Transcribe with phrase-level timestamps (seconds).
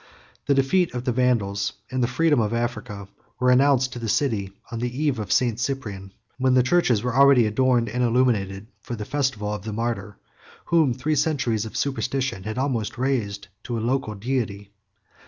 [0.47, 3.07] The defeat of the Vandals, and the freedom of Africa,
[3.39, 5.59] were announced to the city on the eve of St.
[5.59, 10.17] Cyprian, when the churches were already adorned and illuminated for the festival of the martyr
[10.65, 14.71] whom three centuries of superstition had almost raised to a local deity.